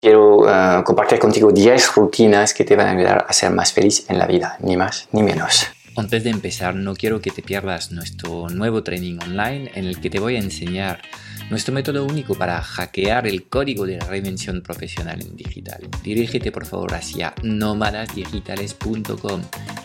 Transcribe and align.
quiero 0.00 0.48
eh, 0.48 0.82
compartir 0.84 1.18
contigo 1.18 1.52
10 1.52 1.94
rutinas 1.94 2.54
que 2.54 2.64
te 2.64 2.76
van 2.76 2.88
a 2.88 2.90
ayudar 2.92 3.26
a 3.28 3.32
ser 3.32 3.50
más 3.50 3.72
feliz 3.72 4.06
en 4.08 4.18
la 4.18 4.26
vida, 4.26 4.56
ni 4.60 4.76
más 4.76 5.08
ni 5.12 5.22
menos. 5.22 5.66
Antes 5.96 6.24
de 6.24 6.30
empezar, 6.30 6.74
no 6.74 6.94
quiero 6.94 7.20
que 7.20 7.30
te 7.30 7.42
pierdas 7.42 7.92
nuestro 7.92 8.48
nuevo 8.48 8.82
training 8.82 9.18
online 9.22 9.70
en 9.74 9.84
el 9.84 10.00
que 10.00 10.08
te 10.08 10.20
voy 10.20 10.36
a 10.36 10.38
enseñar 10.38 11.02
nuestro 11.50 11.74
método 11.74 12.04
único 12.04 12.36
para 12.36 12.62
hackear 12.62 13.26
el 13.26 13.48
código 13.48 13.84
de 13.84 13.98
la 13.98 14.06
reinvención 14.06 14.62
profesional 14.62 15.20
en 15.20 15.36
digital. 15.36 15.88
Dirígete 16.02 16.52
por 16.52 16.64
favor 16.64 16.94
hacia 16.94 17.34
nómadasdigitales.com 17.42 19.42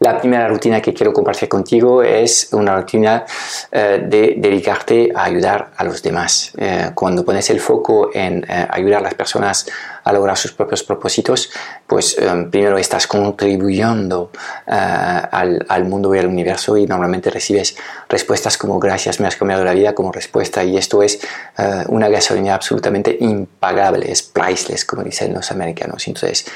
La 0.00 0.16
primera 0.16 0.46
rutina 0.46 0.80
que 0.80 0.94
quiero 0.94 1.12
compartir 1.12 1.48
contigo 1.48 2.04
es 2.04 2.50
una 2.52 2.76
rutina 2.76 3.24
eh, 3.72 4.00
de 4.06 4.34
dedicarte 4.38 5.10
a 5.12 5.24
ayudar 5.24 5.72
a 5.76 5.82
los 5.82 6.00
demás. 6.02 6.52
Eh, 6.56 6.92
cuando 6.94 7.24
pones 7.24 7.50
el 7.50 7.58
foco 7.58 8.10
en 8.14 8.44
eh, 8.48 8.66
ayudar 8.70 9.00
a 9.00 9.02
las 9.02 9.14
personas 9.14 9.66
a 10.04 10.12
lograr 10.12 10.36
sus 10.36 10.52
propios 10.52 10.84
propósitos, 10.84 11.50
pues 11.86 12.16
primero 12.50 12.78
estás 12.78 13.06
contribuyendo 13.06 14.30
al, 14.66 15.66
al, 15.68 15.84
mundo 15.84 16.14
y 16.14 16.18
al 16.18 16.26
universo 16.26 16.78
y 16.78 16.86
normalmente 16.86 17.28
recibes 17.28 17.76
respuestas 18.08 18.56
como 18.56 18.78
gracias, 18.78 19.20
me 19.20 19.26
has 19.26 19.36
cambiado 19.36 19.66
la 19.66 19.74
vida 19.74 19.94
como 19.94 20.10
respuesta 20.10 20.64
y 20.64 20.78
esto 20.78 21.02
es 21.02 21.20
una 21.88 22.08
gasolina 22.08 22.54
absolutamente 22.54 23.18
impagable, 23.20 24.10
es 24.10 24.22
priceless 24.22 24.86
como 24.86 25.02
dicen 25.02 25.34
los 25.34 25.50
americanos. 25.50 26.08
Entonces, 26.08 26.46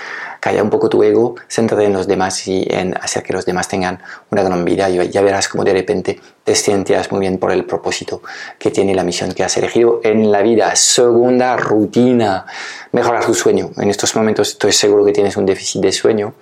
calla 0.43 0.61
un 0.61 0.71
poco 0.71 0.89
tu 0.89 1.05
ego, 1.05 1.37
céntrate 1.49 1.85
en 1.85 1.93
los 1.93 2.09
demás 2.09 2.49
y 2.49 2.67
en 2.69 2.97
hacer 2.97 3.23
que 3.23 3.33
los 3.33 3.47
demás 3.47 3.69
tengan 3.69 4.01
una 4.29 4.43
gran 4.43 4.65
vida 4.65 4.91
y 4.91 5.09
ya 5.09 5.23
verás 5.23 5.47
cómo 5.47 5.63
de 5.63 5.73
repente 5.73 6.19
te 6.43 6.57
sientes 6.57 7.13
muy 7.13 7.21
bien 7.21 7.39
por 7.39 7.53
el 7.53 7.65
propósito 7.65 8.23
que 8.59 8.73
tiene 8.73 8.93
la 8.93 9.05
misión 9.05 9.31
que 9.35 9.45
has 9.45 9.57
elegido 9.57 10.01
en 10.03 10.33
la 10.33 10.43
vida. 10.43 10.75
Segunda 10.75 11.57
rutina, 11.57 12.45
mejorar 12.91 13.25
tu 13.25 13.35
sueño. 13.35 13.71
En 13.77 13.89
estos 13.89 14.17
momentos 14.17 14.49
estoy 14.49 14.73
seguro 14.73 15.05
que 15.05 15.13
tienes 15.13 15.37
un 15.37 15.47
déficit 15.47 15.81
de 15.81 15.93
sueño, 15.93 16.35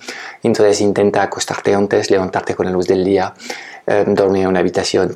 entonces 0.42 0.80
intenta 0.80 1.22
acostarte 1.22 1.74
antes, 1.74 2.10
levantarte 2.10 2.54
con 2.54 2.64
la 2.64 2.72
luz 2.72 2.86
del 2.86 3.04
día, 3.04 3.34
eh, 3.86 4.04
dormir 4.06 4.44
en 4.44 4.48
una 4.48 4.60
habitación 4.60 5.14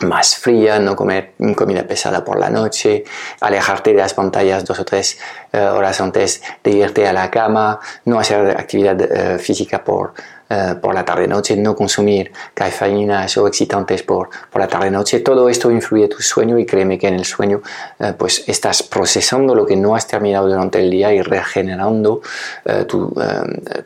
más 0.00 0.36
fría, 0.36 0.78
no 0.78 0.94
comer 0.94 1.34
comida 1.56 1.86
pesada 1.86 2.24
por 2.24 2.38
la 2.38 2.50
noche, 2.50 3.04
alejarte 3.40 3.92
de 3.92 3.98
las 3.98 4.14
pantallas 4.14 4.64
dos 4.64 4.78
o 4.80 4.84
tres 4.84 5.18
eh, 5.52 5.60
horas 5.60 6.00
antes 6.00 6.42
de 6.62 6.70
irte 6.70 7.06
a 7.06 7.12
la 7.12 7.30
cama, 7.30 7.80
no 8.04 8.18
hacer 8.18 8.50
actividad 8.50 9.00
eh, 9.00 9.38
física 9.38 9.82
por 9.82 10.14
eh, 10.50 10.76
por 10.80 10.94
la 10.94 11.04
tarde-noche, 11.04 11.56
no 11.56 11.76
consumir 11.76 12.32
cafeínas 12.54 13.36
o 13.36 13.46
excitantes 13.46 14.02
por, 14.02 14.30
por 14.50 14.62
la 14.62 14.66
tarde-noche, 14.66 15.20
todo 15.20 15.48
esto 15.50 15.70
influye 15.70 16.04
en 16.04 16.10
tu 16.10 16.22
sueño 16.22 16.58
y 16.58 16.64
créeme 16.64 16.98
que 16.98 17.08
en 17.08 17.14
el 17.14 17.26
sueño 17.26 17.60
eh, 17.98 18.14
pues 18.16 18.48
estás 18.48 18.82
procesando 18.82 19.54
lo 19.54 19.66
que 19.66 19.76
no 19.76 19.94
has 19.94 20.06
terminado 20.06 20.48
durante 20.48 20.80
el 20.80 20.90
día 20.90 21.12
y 21.12 21.20
regenerando 21.20 22.22
eh, 22.64 22.86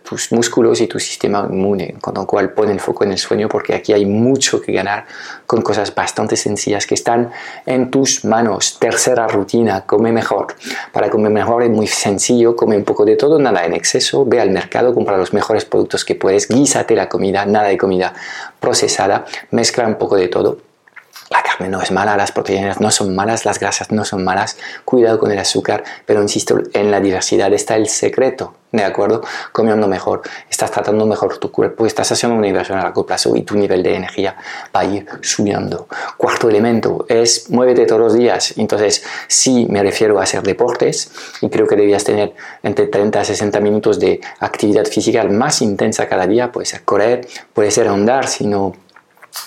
tus 0.02 0.30
músculos 0.30 0.80
y 0.80 0.86
tu 0.86 1.00
sistema 1.00 1.48
inmune, 1.50 1.96
con 2.00 2.14
lo 2.14 2.26
cual 2.26 2.52
pon 2.52 2.70
el 2.70 2.78
foco 2.78 3.02
en 3.02 3.12
el 3.12 3.18
sueño 3.18 3.48
porque 3.48 3.74
aquí 3.74 3.92
hay 3.92 4.06
mucho 4.06 4.60
que 4.60 4.72
ganar 4.72 5.06
con 5.46 5.62
cosas 5.62 5.92
bastante 5.94 6.36
sencillas 6.36 6.86
que 6.86 6.94
están 6.94 7.30
en 7.66 7.90
tus 7.90 8.24
manos. 8.24 8.78
Tercera 8.78 9.26
rutina, 9.26 9.84
come 9.84 10.12
mejor. 10.12 10.54
Para 10.92 11.10
comer 11.10 11.32
mejor 11.32 11.64
es 11.64 11.70
muy 11.70 11.88
sencillo, 11.88 12.54
come 12.54 12.76
un 12.76 12.84
poco 12.84 13.04
de 13.04 13.16
todo, 13.16 13.38
nada 13.38 13.64
en 13.64 13.74
exceso, 13.74 14.24
ve 14.24 14.40
al 14.40 14.50
mercado, 14.50 14.94
compra 14.94 15.16
los 15.16 15.32
mejores 15.32 15.64
productos 15.64 16.04
que 16.04 16.14
puedes 16.14 16.51
guísate 16.52 16.94
la 16.94 17.08
comida, 17.08 17.44
nada 17.46 17.68
de 17.68 17.78
comida 17.78 18.12
procesada, 18.60 19.24
mezcla 19.50 19.86
un 19.86 19.96
poco 19.96 20.16
de 20.16 20.28
todo. 20.28 20.71
La 21.32 21.42
carne 21.42 21.70
no 21.70 21.80
es 21.80 21.90
mala, 21.90 22.14
las 22.14 22.30
proteínas 22.30 22.78
no 22.78 22.90
son 22.90 23.14
malas, 23.14 23.46
las 23.46 23.58
grasas 23.58 23.90
no 23.90 24.04
son 24.04 24.22
malas, 24.22 24.58
cuidado 24.84 25.18
con 25.18 25.32
el 25.32 25.38
azúcar, 25.38 25.82
pero 26.04 26.20
insisto, 26.20 26.60
en 26.74 26.90
la 26.90 27.00
diversidad 27.00 27.50
está 27.54 27.74
el 27.76 27.88
secreto, 27.88 28.52
¿de 28.70 28.84
acuerdo? 28.84 29.22
Comiendo 29.50 29.88
mejor, 29.88 30.20
estás 30.50 30.70
tratando 30.70 31.06
mejor 31.06 31.38
tu 31.38 31.50
cuerpo, 31.50 31.86
estás 31.86 32.12
haciendo 32.12 32.36
una 32.36 32.48
inversión 32.48 32.78
a 32.78 32.82
largo 32.82 33.06
plazo 33.06 33.34
y 33.34 33.44
tu 33.44 33.56
nivel 33.56 33.82
de 33.82 33.96
energía 33.96 34.36
va 34.76 34.80
a 34.80 34.84
ir 34.84 35.06
subiendo. 35.22 35.88
Cuarto 36.18 36.50
elemento 36.50 37.06
es 37.08 37.48
muévete 37.48 37.86
todos 37.86 38.02
los 38.02 38.12
días, 38.12 38.52
entonces 38.58 39.02
si 39.26 39.64
me 39.64 39.82
refiero 39.82 40.20
a 40.20 40.24
hacer 40.24 40.42
deportes 40.42 41.12
y 41.40 41.48
creo 41.48 41.66
que 41.66 41.76
debías 41.76 42.04
tener 42.04 42.34
entre 42.62 42.88
30 42.88 43.20
a 43.20 43.24
60 43.24 43.58
minutos 43.60 43.98
de 43.98 44.20
actividad 44.40 44.84
física 44.84 45.24
más 45.24 45.62
intensa 45.62 46.06
cada 46.10 46.26
día, 46.26 46.52
puede 46.52 46.66
ser 46.66 46.82
correr, 46.82 47.26
puede 47.54 47.70
ser 47.70 47.88
andar, 47.88 48.28
si 48.28 48.46
no 48.46 48.74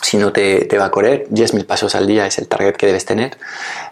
si 0.06 0.18
no 0.18 0.32
te, 0.32 0.66
te, 0.66 0.78
va 0.78 0.86
a 0.86 0.92
correr, 0.92 1.28
10.000 1.32 1.66
pasos 1.66 1.96
al 1.96 2.06
día 2.06 2.28
es 2.28 2.38
el 2.38 2.48
target 2.48 2.76
que 2.76 2.86
debes 2.86 3.06
tener. 3.06 3.40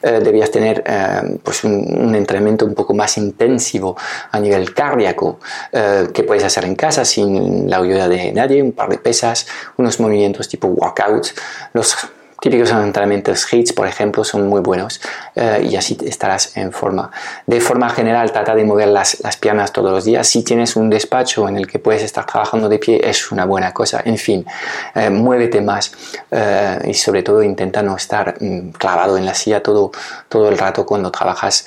Eh, 0.03 0.19
debías 0.23 0.51
tener 0.51 0.83
eh, 0.85 1.39
pues 1.41 1.63
un, 1.63 2.13
entrenamiento 2.13 2.67
un 2.67 2.75
poco 2.75 2.93
más 2.93 3.17
intensivo 3.17 3.97
a 4.29 4.39
nivel 4.39 4.75
cardíaco 4.75 5.39
eh, 5.71 6.09
que 6.13 6.21
puedes 6.21 6.43
hacer 6.43 6.65
en 6.65 6.75
casa 6.75 7.03
sin 7.03 7.67
la 7.67 7.77
ayuda 7.77 8.07
de 8.07 8.31
nadie, 8.31 8.61
un 8.61 8.73
par 8.73 8.89
de 8.89 8.99
pesas, 8.99 9.47
unos 9.77 9.99
movimientos 9.99 10.47
tipo 10.47 10.67
workouts. 10.67 11.33
Los 11.73 11.95
típicos 12.43 12.71
entrenamientos 12.71 13.45
HIITs, 13.45 13.71
por 13.71 13.87
ejemplo, 13.87 14.25
son 14.25 14.49
muy 14.49 14.59
buenos 14.59 14.99
eh, 15.33 15.65
y 15.71 15.77
así 15.77 15.97
estarás 16.03 16.57
en 16.57 16.73
forma. 16.73 17.09
De 17.47 17.61
forma 17.61 17.89
general, 17.89 18.33
trata 18.33 18.53
de 18.53 18.65
mover 18.65 18.89
las, 18.89 19.21
las, 19.21 19.37
piernas 19.37 19.71
todos 19.71 19.91
los 19.91 20.03
días. 20.03 20.27
Si 20.27 20.43
tienes 20.43 20.75
un 20.75 20.89
despacho 20.89 21.47
en 21.47 21.55
el 21.55 21.67
que 21.67 21.79
puedes 21.79 22.03
estar 22.03 22.25
trabajando 22.25 22.67
de 22.67 22.79
pie, 22.79 22.99
es 23.01 23.31
una 23.31 23.45
buena 23.45 23.73
cosa. 23.73 24.01
En 24.03 24.17
fin, 24.17 24.45
eh, 24.93 25.09
muévete 25.09 25.61
más 25.61 25.93
eh, 26.31 26.79
y 26.83 26.93
sobre 26.95 27.23
todo 27.23 27.41
intenta 27.41 27.81
no 27.81 27.95
estar 27.95 28.35
mm, 28.37 28.71
clavado 28.71 29.17
en 29.17 29.25
la 29.25 29.35
silla 29.35 29.63
todo, 29.63 29.93
todo 30.27 30.49
el 30.49 30.57
rato 30.57 30.85
cuando 30.85 31.09
trabajas, 31.11 31.65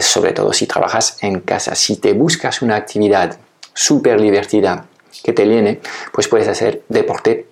sobre 0.00 0.32
todo 0.32 0.52
si 0.52 0.66
trabajas 0.66 1.18
en 1.20 1.38
casa. 1.38 1.76
Si 1.76 1.98
te 1.98 2.14
buscas 2.14 2.62
una 2.62 2.74
actividad 2.74 3.36
súper 3.72 4.20
divertida 4.20 4.86
que 5.22 5.32
te 5.32 5.46
llene, 5.46 5.80
pues 6.12 6.26
puedes 6.26 6.48
hacer 6.48 6.82
deporte 6.88 7.46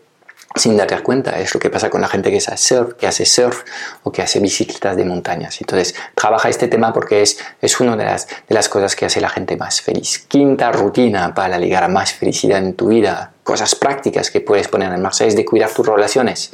sin 0.55 0.77
darte 0.77 0.99
cuenta. 1.03 1.39
Es 1.39 1.53
lo 1.53 1.61
que 1.61 1.71
pasa 1.71 1.91
con 1.91 2.01
la 2.01 2.09
gente 2.09 2.31
que 2.31 2.39
hace 2.39 2.57
surf, 2.57 2.95
que 2.95 3.07
hace 3.07 3.27
surf 3.27 3.63
o 4.03 4.13
que 4.13 4.23
hace 4.23 4.41
bicicletas 4.41 4.97
de 4.97 5.05
montañas. 5.05 5.61
Entonces, 5.61 5.95
trabaja 6.15 6.49
este 6.49 6.69
tema 6.69 6.93
porque 6.93 7.23
es, 7.23 7.39
es 7.61 7.81
una 7.81 7.97
de 7.97 8.05
las, 8.05 8.27
de 8.27 8.55
las 8.55 8.69
cosas 8.69 8.97
que 8.97 9.07
hace 9.07 9.21
la 9.21 9.29
gente 9.29 9.57
más 9.57 9.81
feliz. 9.81 10.25
Quinta 10.29 10.73
rutina 10.73 11.35
para 11.35 11.59
ligar 11.59 11.85
a 11.85 11.89
más 11.89 12.13
felicidad 12.13 12.59
en 12.59 12.75
tu 12.75 12.89
vida 12.89 13.34
cosas 13.45 13.75
prácticas 13.75 14.31
que 14.31 14.41
puedes 14.41 14.69
poner 14.69 14.91
en 14.93 15.03
marcha 15.03 15.27
es 15.27 15.37
de 15.37 15.45
cuidar 15.45 15.71
tus 15.71 15.87
relaciones. 15.87 16.53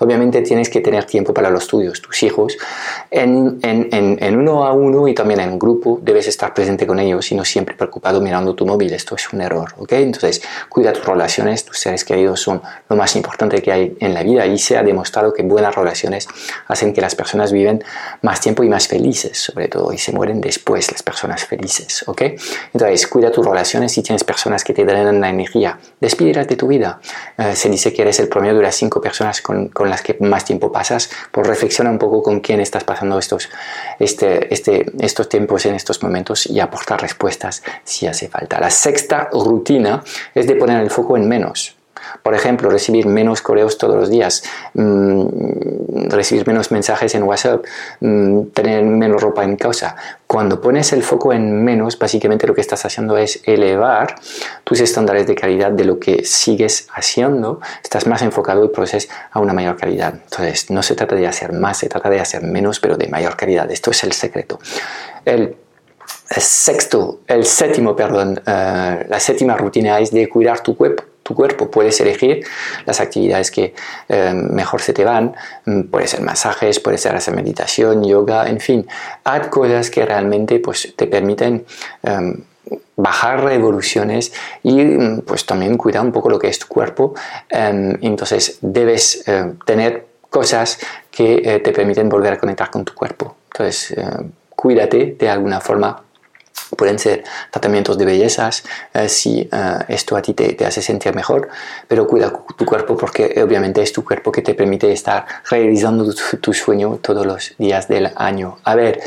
Obviamente 0.00 0.42
tienes 0.42 0.68
que 0.68 0.80
tener 0.80 1.04
tiempo 1.04 1.32
para 1.32 1.48
los 1.48 1.68
tuyos, 1.68 2.02
tus 2.02 2.22
hijos. 2.24 2.58
En, 3.10 3.60
uno 4.36 4.66
a 4.66 4.72
uno 4.72 5.06
y 5.06 5.14
también 5.14 5.40
en 5.40 5.56
grupo 5.58 6.00
debes 6.02 6.26
estar 6.26 6.52
presente 6.52 6.84
con 6.84 6.98
ellos 6.98 7.30
y 7.30 7.36
no 7.36 7.44
siempre 7.44 7.76
preocupado 7.76 8.20
mirando 8.20 8.54
tu 8.54 8.66
móvil. 8.66 8.92
Esto 8.92 9.14
es 9.14 9.32
un 9.32 9.40
error, 9.40 9.72
¿ok? 9.78 9.92
Entonces, 9.92 10.42
cuida 10.68 10.92
tus 10.92 11.06
relaciones, 11.06 11.64
tus 11.64 11.78
seres 11.78 12.04
queridos 12.04 12.40
son 12.40 12.60
lo 12.88 12.96
más 12.96 13.14
importante 13.14 13.62
que 13.62 13.70
hay 13.70 13.96
en 14.00 14.12
la 14.12 14.24
vida 14.24 14.44
y 14.44 14.58
se 14.58 14.76
ha 14.76 14.82
demostrado 14.82 15.32
que 15.32 15.44
buenas 15.44 15.74
relaciones 15.76 16.26
hacen 16.66 16.92
que 16.92 17.00
las 17.00 17.14
personas 17.14 17.52
viven 17.52 17.84
más 18.22 18.40
tiempo 18.40 18.64
y 18.64 18.68
más 18.68 18.88
felices, 18.88 19.38
sobre 19.38 19.68
todo, 19.68 19.92
y 19.92 19.98
se 19.98 20.10
mueren 20.10 20.40
después 20.40 20.90
las 20.90 21.04
personas 21.04 21.44
felices, 21.44 22.02
¿ok? 22.08 22.22
Entonces, 22.72 23.06
cuida 23.06 23.30
tus 23.30 23.46
relaciones 23.46 23.92
si 23.92 24.02
tienes 24.02 24.24
personas 24.24 24.64
que 24.64 24.74
te 24.74 24.84
drenan 24.84 25.20
la 25.20 25.28
energía. 25.28 25.78
Despide 26.00 26.31
de 26.32 26.56
tu 26.56 26.66
vida. 26.66 27.00
Eh, 27.38 27.54
se 27.54 27.68
dice 27.68 27.92
que 27.92 28.02
eres 28.02 28.18
el 28.20 28.28
promedio 28.28 28.56
de 28.56 28.62
las 28.62 28.74
cinco 28.74 29.00
personas 29.00 29.40
con, 29.42 29.68
con, 29.68 29.90
las 29.90 30.02
que 30.02 30.16
más 30.20 30.44
tiempo 30.44 30.72
pasas. 30.72 31.10
Pues 31.30 31.46
reflexiona 31.46 31.90
un 31.90 31.98
poco 31.98 32.22
con 32.22 32.40
quién 32.40 32.60
estás 32.60 32.84
pasando 32.84 33.18
estos, 33.18 33.48
este, 33.98 34.52
este, 34.52 34.86
estos 35.00 35.28
tiempos 35.28 35.66
en 35.66 35.74
estos 35.74 36.02
momentos 36.02 36.46
y 36.46 36.60
aporta 36.60 36.96
respuestas 36.96 37.62
si 37.84 38.06
hace 38.06 38.28
falta. 38.28 38.60
La 38.60 38.70
sexta 38.70 39.28
rutina 39.32 40.02
es 40.34 40.46
de 40.46 40.56
poner 40.56 40.80
el 40.80 40.90
foco 40.90 41.16
en 41.16 41.28
menos. 41.28 41.76
Por 42.22 42.34
ejemplo, 42.34 42.70
recibir 42.70 43.06
menos 43.06 43.42
correos 43.42 43.78
todos 43.78 43.96
los 43.96 44.10
días, 44.10 44.42
mm, 44.74 46.08
recibir 46.08 46.46
menos 46.46 46.70
mensajes 46.70 47.14
en 47.14 47.22
WhatsApp, 47.22 47.64
mm, 48.00 48.42
tener 48.54 48.84
menos 48.84 49.22
ropa 49.22 49.44
en 49.44 49.56
casa. 49.56 49.96
Cuando 50.26 50.60
pones 50.60 50.92
el 50.92 51.02
foco 51.02 51.32
en 51.32 51.62
menos, 51.64 51.98
básicamente 51.98 52.46
lo 52.46 52.54
que 52.54 52.60
estás 52.60 52.84
haciendo 52.84 53.16
es 53.16 53.40
elevar 53.44 54.14
tus 54.64 54.80
estándares 54.80 55.26
de 55.26 55.34
calidad 55.34 55.70
de 55.72 55.84
lo 55.84 55.98
que 55.98 56.24
sigues 56.24 56.88
haciendo. 56.92 57.60
Estás 57.82 58.06
más 58.06 58.22
enfocado 58.22 58.64
y 58.64 58.68
proceses 58.68 59.10
a 59.30 59.40
una 59.40 59.52
mayor 59.52 59.76
calidad. 59.76 60.14
Entonces, 60.14 60.70
no 60.70 60.82
se 60.82 60.94
trata 60.94 61.14
de 61.16 61.26
hacer 61.26 61.52
más, 61.52 61.78
se 61.78 61.88
trata 61.88 62.08
de 62.08 62.20
hacer 62.20 62.42
menos, 62.42 62.80
pero 62.80 62.96
de 62.96 63.08
mayor 63.08 63.36
calidad. 63.36 63.70
Esto 63.70 63.90
es 63.90 64.04
el 64.04 64.12
secreto. 64.12 64.58
El 65.24 65.56
sexto, 66.40 67.20
el 67.26 67.44
séptimo, 67.44 67.94
perdón, 67.94 68.40
eh, 68.46 69.06
la 69.08 69.20
séptima 69.20 69.56
rutina 69.56 69.98
es 70.00 70.10
de 70.10 70.28
cuidar 70.28 70.60
tu 70.60 70.76
cuerpo. 70.76 71.04
Cuerpo 71.34 71.70
puedes 71.70 72.00
elegir 72.00 72.44
las 72.86 73.00
actividades 73.00 73.50
que 73.50 73.74
eh, 74.08 74.32
mejor 74.34 74.80
se 74.80 74.92
te 74.92 75.04
van, 75.04 75.34
mm, 75.66 75.82
puede 75.82 76.06
ser 76.06 76.20
masajes, 76.22 76.80
puede 76.80 76.98
ser 76.98 77.14
hacer 77.14 77.34
meditación, 77.34 78.04
yoga, 78.04 78.48
en 78.48 78.60
fin, 78.60 78.86
haz 79.24 79.48
cosas 79.48 79.90
que 79.90 80.04
realmente 80.04 80.58
pues, 80.58 80.94
te 80.96 81.06
permiten 81.06 81.64
em, 82.02 82.42
bajar 82.96 83.44
revoluciones 83.44 84.32
y 84.62 84.82
mm, 84.82 85.20
pues 85.20 85.46
también 85.46 85.76
cuidar 85.76 86.04
un 86.04 86.12
poco 86.12 86.30
lo 86.30 86.38
que 86.38 86.48
es 86.48 86.58
tu 86.58 86.68
cuerpo. 86.68 87.14
Em, 87.48 87.96
entonces 88.02 88.58
debes 88.60 89.26
eh, 89.26 89.52
tener 89.64 90.06
cosas 90.30 90.78
que 91.10 91.60
te 91.62 91.72
permiten 91.72 92.08
volver 92.08 92.32
a 92.32 92.38
conectar 92.38 92.70
con 92.70 92.86
tu 92.86 92.94
cuerpo. 92.94 93.36
Entonces 93.52 93.94
cuídate 94.48 95.16
de 95.18 95.28
alguna 95.28 95.60
forma 95.60 96.02
Pueden 96.76 96.98
ser 96.98 97.24
tratamientos 97.50 97.98
de 97.98 98.04
bellezas 98.04 98.64
eh, 98.94 99.08
si 99.08 99.40
eh, 99.40 99.78
esto 99.88 100.16
a 100.16 100.22
ti 100.22 100.34
te, 100.34 100.54
te, 100.54 100.64
hace 100.64 100.82
sentir 100.82 101.14
mejor, 101.14 101.48
pero 101.86 102.06
cuida 102.06 102.32
tu 102.56 102.64
cuerpo 102.64 102.96
porque 102.96 103.40
obviamente 103.42 103.82
es 103.82 103.92
tu 103.92 104.04
cuerpo 104.04 104.32
que 104.32 104.42
te 104.42 104.54
permite 104.54 104.90
estar 104.90 105.26
realizando 105.50 106.12
tu, 106.12 106.36
tu 106.38 106.52
sueño 106.52 106.98
todos 107.02 107.26
los 107.26 107.54
días 107.58 107.88
del 107.88 108.10
año. 108.16 108.58
A 108.64 108.74
ver, 108.74 109.00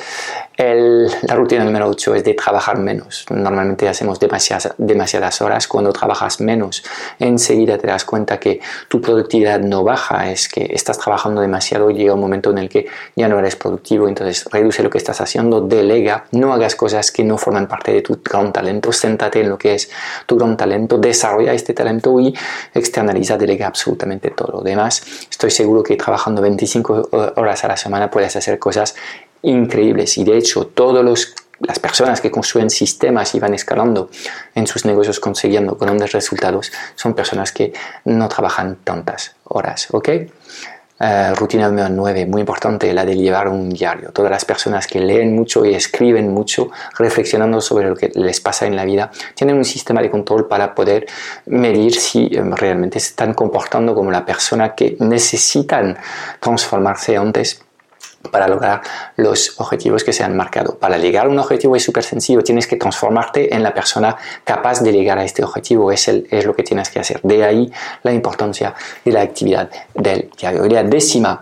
la 0.58 1.36
rutina 1.36 1.66
número 1.66 1.88
8 1.90 2.16
es 2.16 2.24
de 2.24 2.34
trabajar 2.34 2.78
menos. 2.78 3.26
Normalmente 3.30 3.90
hacemos 3.90 4.20
demasiadas, 4.20 5.42
horas. 5.42 5.68
Cuando 5.68 5.92
trabajas 5.92 6.40
menos, 6.40 6.84
enseguida 7.20 7.78
te 7.78 7.88
das 7.88 8.06
cuenta 8.06 8.40
que 8.40 8.62
tu 8.88 9.02
productividad 9.02 9.60
no 9.60 9.84
baja, 9.84 10.32
es 10.32 10.48
que 10.48 10.70
estás 10.72 10.98
trabajando 10.98 11.42
demasiado 11.42 11.90
y 11.90 11.96
llega 11.96 12.14
un 12.14 12.22
momento 12.22 12.52
en 12.52 12.60
el 12.60 12.70
que 12.70 12.88
ya 13.16 13.28
no 13.28 13.38
eres 13.40 13.56
productivo. 13.56 14.08
Entonces, 14.08 14.46
reduce 14.52 14.82
lo 14.82 14.90
que 14.90 14.98
estás 14.98 15.20
haciendo, 15.22 15.62
delega, 15.62 16.26
no 16.32 16.54
hagas 16.54 16.76
cosas 16.76 17.12
que 17.12 17.24
no 17.24 17.38
forman 17.38 17.68
parte 17.68 17.92
de 17.92 18.02
tu 18.02 18.20
gran 18.24 18.54
talento, 18.54 18.92
céntrate 18.92 19.42
en 19.42 19.50
lo 19.50 19.58
que 19.58 19.76
es 19.76 19.90
tu 20.26 20.38
gran 20.38 20.56
talento, 20.56 20.98
desarrolla 20.98 21.54
este 21.54 21.74
talento 21.74 22.20
y 22.20 22.34
externaliza, 22.74 23.38
delega 23.38 23.68
absolutamente 23.68 24.32
todo 24.32 24.54
lo 24.54 24.62
demás. 24.62 25.04
Estoy 25.30 25.52
seguro 25.52 25.84
que 25.84 25.98
trabajando 25.98 26.42
25 26.42 27.10
horas 27.36 27.64
a 27.64 27.68
la 27.68 27.78
semana 27.78 28.10
puedes 28.10 28.36
hacer 28.36 28.58
cosas 28.60 28.96
increíbles 29.46 30.18
y 30.18 30.24
de 30.24 30.38
hecho 30.38 30.68
todas 30.68 31.36
las 31.60 31.80
personas 31.80 32.22
que 32.22 32.32
construyen 32.32 32.70
sistemas 32.70 33.34
y 33.36 33.40
van 33.40 33.54
escalando 33.54 34.10
en 34.54 34.68
sus 34.68 34.86
negocios 34.86 35.20
consiguiendo 35.20 35.76
grandes 35.76 36.12
resultados 36.12 36.72
son 36.96 37.14
personas 37.14 37.52
que 37.52 37.74
no 38.06 38.28
trabajan 38.28 38.78
tantas 38.84 39.36
horas, 39.46 39.88
¿ok? 39.92 40.10
Eh, 40.98 41.34
rutina 41.36 41.68
número 41.68 41.90
9, 41.90 42.26
muy 42.26 42.40
importante, 42.40 42.94
la 42.94 43.04
de 43.04 43.18
llevar 43.18 43.50
un 43.50 43.70
diario. 43.70 44.12
Todas 44.14 44.32
las 44.32 44.46
personas 44.46 44.88
que 44.88 45.00
leen 45.00 45.36
mucho 45.36 45.66
y 45.66 45.76
escriben 45.76 46.34
mucho, 46.34 46.72
reflexionando 46.98 47.60
sobre 47.60 47.90
lo 47.90 47.98
que 47.98 48.12
les 48.16 48.40
pasa 48.40 48.66
en 48.66 48.78
la 48.78 48.86
vida, 48.86 49.12
tienen 49.34 49.58
un 49.58 49.66
sistema 49.66 50.02
de 50.02 50.10
control 50.10 50.48
para 50.48 50.74
poder 50.74 51.06
medir 51.48 51.96
si 51.96 52.28
eh, 52.28 52.42
realmente 52.56 53.02
se 53.02 53.10
están 53.10 53.34
comportando 53.34 53.94
como 53.94 54.10
la 54.10 54.26
persona 54.26 54.74
que 54.74 54.96
necesitan 55.00 55.98
transformarse 56.40 57.18
antes 57.18 57.65
para 58.36 58.50
lograr 58.50 58.82
los 59.16 59.62
objetivos 59.62 60.04
que 60.04 60.12
se 60.12 60.22
han 60.22 60.36
marcado. 60.36 60.78
Para 60.78 60.98
llegar 60.98 61.28
a 61.28 61.30
un 61.30 61.40
objetivo 61.40 61.74
es 61.78 61.84
súper 61.86 62.04
sencillo, 62.04 62.44
tienes 62.44 62.68
que 62.68 62.76
transformarte 62.76 63.56
en 63.56 63.64
la 63.64 63.74
persona 63.74 64.18
capaz 64.44 64.82
de 64.82 64.92
llegar 64.92 65.18
a 65.18 65.24
este 65.24 65.42
objetivo, 65.42 65.90
es, 65.90 66.12
lo 66.46 66.54
que 66.54 66.64
tienes 66.64 66.90
que 66.90 67.00
hacer. 67.00 67.22
De 67.24 67.46
ahí 67.46 67.72
la 68.04 68.12
importancia 68.12 68.76
de 69.06 69.12
la 69.14 69.22
actividad 69.22 69.70
del 69.94 70.30
diario. 70.38 70.66
Y 70.66 70.90
décima 70.90 71.40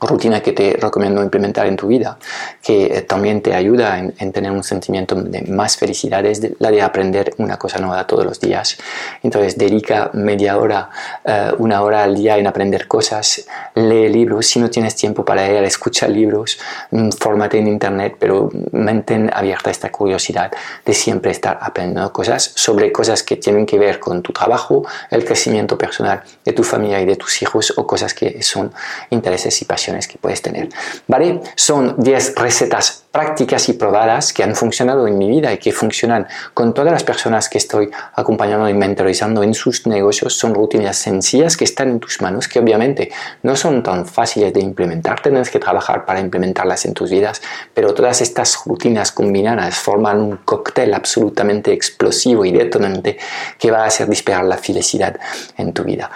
rutina 0.00 0.40
que 0.40 0.52
te 0.52 0.76
recomiendo 0.80 1.22
implementar 1.22 1.66
en 1.66 1.76
tu 1.76 1.86
vida, 1.86 2.18
que 2.62 2.86
eh, 2.86 3.02
también 3.02 3.42
te 3.42 3.54
ayuda 3.54 3.98
en, 3.98 4.32
tener 4.32 4.50
un 4.50 4.62
sentimiento 4.62 5.14
de 5.14 5.42
más 5.42 5.76
felicidad, 5.76 6.24
es 6.24 6.40
la 6.58 6.70
de 6.70 6.82
aprender 6.82 7.34
una 7.38 7.56
cosa 7.56 7.78
nueva 7.78 8.06
todos 8.06 8.24
los 8.24 8.40
días. 8.40 8.78
Entonces, 9.22 9.58
dedica 9.58 10.10
media 10.14 10.56
hora, 10.58 10.90
eh, 11.24 11.52
una 11.58 11.82
hora 11.82 12.04
al 12.04 12.14
día 12.14 12.38
en 12.38 12.46
aprender 12.46 12.86
cosas, 12.86 13.46
lee 13.74 14.08
libros, 14.08 14.46
si 14.46 14.58
no 14.58 14.70
tienes 14.70 14.94
tiempo 14.96 15.24
para 15.24 15.46
leer, 15.46 15.64
escucha 15.64 16.08
libros, 16.08 16.58
mm, 16.90 17.10
fórmate 17.10 17.58
en 17.58 17.66
internet, 17.66 18.16
pero 18.18 18.50
mantén 18.72 19.30
abierta 19.32 19.70
esta 19.70 19.90
curiosidad 19.90 20.50
de 20.84 20.94
siempre 20.94 21.30
estar 21.30 21.58
aprendiendo 21.60 22.12
cosas 22.12 22.52
sobre 22.54 22.92
cosas 22.92 23.22
que 23.22 23.36
tienen 23.36 23.66
que 23.66 23.78
ver 23.78 24.00
con 24.00 24.22
tu 24.22 24.32
trabajo, 24.32 24.86
el 25.10 25.24
crecimiento 25.24 25.76
personal 25.76 26.22
de 26.44 26.52
tu 26.52 26.62
familia 26.62 27.00
y 27.00 27.06
de 27.06 27.16
tus 27.16 27.42
hijos 27.42 27.72
o 27.76 27.86
cosas 27.86 28.14
que 28.14 28.42
son 28.42 28.72
intereses 29.10 29.60
y 29.60 29.64
pasiones 29.64 29.89
que 30.08 30.18
puedes 30.18 30.42
tener. 30.42 30.68
¿Vale? 31.06 31.40
Son 31.54 31.94
10 31.98 32.34
recetas 32.36 33.04
prácticas 33.10 33.68
y 33.68 33.72
probadas 33.72 34.32
que 34.32 34.42
han 34.42 34.54
funcionado 34.54 35.06
en 35.08 35.18
mi 35.18 35.28
vida 35.28 35.52
y 35.52 35.58
que 35.58 35.72
funcionan 35.72 36.28
con 36.54 36.72
todas 36.74 36.92
las 36.92 37.02
personas 37.02 37.48
que 37.48 37.58
estoy 37.58 37.90
acompañando 38.14 38.68
y 38.68 38.74
mentorizando 38.74 39.42
en 39.42 39.54
sus 39.54 39.86
negocios. 39.86 40.34
Son 40.36 40.54
rutinas 40.54 40.96
sencillas 40.96 41.56
que 41.56 41.64
están 41.64 41.90
en 41.90 42.00
tus 42.00 42.20
manos, 42.20 42.46
que 42.46 42.60
obviamente 42.60 43.10
no 43.42 43.56
son 43.56 43.82
tan 43.82 44.06
fáciles 44.06 44.52
de 44.52 44.60
implementar. 44.60 45.20
Tienes 45.20 45.50
que 45.50 45.58
trabajar 45.58 46.04
para 46.04 46.20
implementarlas 46.20 46.84
en 46.86 46.94
tus 46.94 47.10
vidas, 47.10 47.42
pero 47.74 47.94
todas 47.94 48.20
estas 48.20 48.64
rutinas 48.64 49.10
combinadas 49.10 49.76
forman 49.76 50.20
un 50.20 50.36
cóctel 50.38 50.94
absolutamente 50.94 51.72
explosivo 51.72 52.44
y 52.44 52.52
detonante 52.52 53.18
que 53.58 53.70
va 53.70 53.82
a 53.82 53.86
hacer 53.86 54.08
disparar 54.08 54.44
la 54.44 54.56
felicidad 54.56 55.18
en 55.56 55.72
tu 55.72 55.82
vida. 55.82 56.10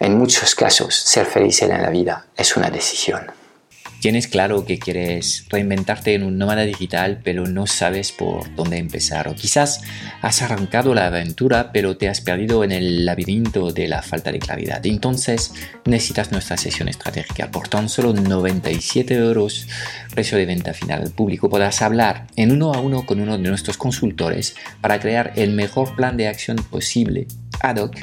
En 0.00 0.16
muchos 0.16 0.54
casos, 0.54 0.94
ser 0.94 1.26
feliz 1.26 1.62
en 1.62 1.82
la 1.82 1.90
vida 1.90 2.26
es 2.36 2.56
una 2.56 2.70
decisión. 2.70 3.41
Tienes 4.02 4.26
claro 4.26 4.64
que 4.64 4.80
quieres 4.80 5.46
reinventarte 5.48 6.14
en 6.14 6.24
un 6.24 6.36
nómada 6.36 6.62
digital, 6.62 7.20
pero 7.22 7.46
no 7.46 7.68
sabes 7.68 8.10
por 8.10 8.52
dónde 8.56 8.78
empezar. 8.78 9.28
O 9.28 9.36
quizás 9.36 9.80
has 10.22 10.42
arrancado 10.42 10.92
la 10.92 11.06
aventura, 11.06 11.70
pero 11.72 11.96
te 11.96 12.08
has 12.08 12.20
perdido 12.20 12.64
en 12.64 12.72
el 12.72 13.06
laberinto 13.06 13.70
de 13.70 13.86
la 13.86 14.02
falta 14.02 14.32
de 14.32 14.40
claridad. 14.40 14.84
Entonces 14.86 15.54
necesitas 15.84 16.32
nuestra 16.32 16.56
sesión 16.56 16.88
estratégica. 16.88 17.52
Por 17.52 17.68
tan 17.68 17.88
solo 17.88 18.12
97 18.12 19.14
euros, 19.14 19.68
precio 20.12 20.36
de 20.36 20.46
venta 20.46 20.74
final 20.74 21.02
al 21.02 21.12
público, 21.12 21.48
podrás 21.48 21.80
hablar 21.80 22.26
en 22.34 22.50
uno 22.50 22.74
a 22.74 22.80
uno 22.80 23.06
con 23.06 23.20
uno 23.20 23.38
de 23.38 23.48
nuestros 23.48 23.76
consultores 23.76 24.56
para 24.80 24.98
crear 24.98 25.32
el 25.36 25.52
mejor 25.52 25.94
plan 25.94 26.16
de 26.16 26.26
acción 26.26 26.56
posible 26.56 27.28
ad 27.60 27.76
hoc 27.76 27.96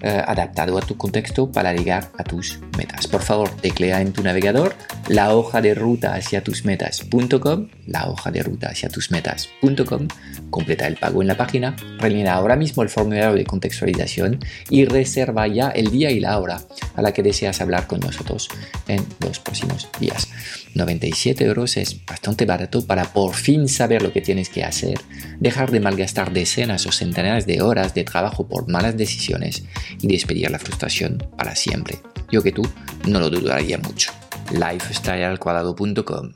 eh, 0.00 0.22
adaptado 0.26 0.78
a 0.78 0.80
tu 0.80 0.96
contexto 0.96 1.50
para 1.50 1.72
llegar 1.72 2.10
a 2.18 2.24
tus 2.24 2.60
metas. 2.76 3.08
Por 3.08 3.22
favor, 3.22 3.50
teclea 3.50 4.00
en 4.00 4.12
tu 4.12 4.22
navegador 4.22 4.76
la 5.08 5.34
hoja 5.34 5.60
de 5.60 5.74
ruta 5.74 6.14
hacia 6.14 6.44
tus 6.44 6.64
metas.com, 6.64 7.68
la 7.86 8.08
hoja 8.08 8.30
de 8.30 8.42
ruta 8.42 8.68
hacia 8.68 8.88
tus 8.88 9.10
metas.com, 9.10 10.06
completa 10.50 10.86
el 10.86 10.96
pago 10.96 11.22
en 11.22 11.28
la 11.28 11.36
página, 11.36 11.74
rellena 11.98 12.34
ahora 12.34 12.54
mismo 12.54 12.82
el 12.82 12.90
formulario 12.90 13.34
de 13.34 13.44
contextualización 13.44 14.38
y 14.70 14.84
reserva 14.84 15.48
ya 15.48 15.70
el 15.70 15.90
día 15.90 16.10
y 16.10 16.20
la 16.20 16.38
hora 16.38 16.60
a 16.94 17.02
la 17.02 17.12
que 17.12 17.22
deseas 17.22 17.60
hablar 17.60 17.86
con 17.86 18.00
nosotros 18.00 18.48
en 18.86 19.04
los 19.20 19.40
próximos 19.40 19.88
días. 19.98 20.28
97 20.74 21.44
euros 21.44 21.76
es 21.76 22.04
bastante 22.04 22.44
barato 22.44 22.86
para 22.86 23.12
por 23.12 23.34
fin 23.34 23.68
saber 23.68 24.02
lo 24.02 24.12
que 24.12 24.20
tienes 24.20 24.48
que 24.48 24.64
hacer, 24.64 25.00
dejar 25.40 25.70
de 25.70 25.80
malgastar 25.80 26.32
decenas 26.32 26.86
o 26.86 26.92
centenares 26.92 27.46
de 27.46 27.62
horas 27.62 27.94
de 27.94 28.04
trabajo 28.04 28.48
por 28.48 28.68
malas 28.68 28.96
decisiones 28.96 29.64
y 30.00 30.08
despedir 30.08 30.50
la 30.50 30.58
frustración 30.58 31.18
para 31.36 31.54
siempre. 31.54 31.98
Yo 32.30 32.42
que 32.42 32.52
tú 32.52 32.62
no 33.06 33.20
lo 33.20 33.30
dudaría 33.30 33.78
mucho. 33.78 34.12
lifestylealcuadrado.com 34.52 36.32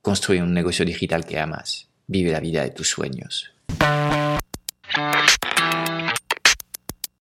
Construye 0.00 0.42
un 0.42 0.52
negocio 0.52 0.84
digital 0.84 1.24
que 1.24 1.38
amas. 1.38 1.88
Vive 2.06 2.32
la 2.32 2.40
vida 2.40 2.62
de 2.62 2.70
tus 2.70 2.88
sueños. 2.88 3.52